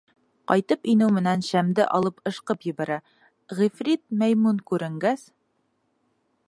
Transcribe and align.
Ҡайтып 0.51 0.87
инеү 0.93 1.09
менән, 1.17 1.43
шәмде 1.49 1.85
алып 1.97 2.25
ышҡып 2.31 2.65
ебәрә, 2.69 2.99
ғифрит 3.61 4.05
Мәймүн 4.23 4.63
күренгәс: 4.73 5.29